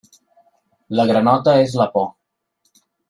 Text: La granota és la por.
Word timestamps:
La 0.99 1.05
granota 1.11 1.53
és 1.67 1.77
la 1.83 1.87
por. 1.99 2.09